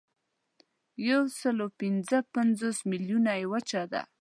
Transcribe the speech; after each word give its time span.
یوسلاوپینځهپنځوس 1.09 2.77
میلیونه 2.91 3.31
یې 3.39 3.45
وچه 3.51 3.83
ده. 3.91 4.01